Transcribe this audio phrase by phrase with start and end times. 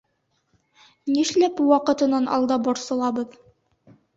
[1.17, 3.41] Нишләп ваҡытынан алда борсолабыҙ?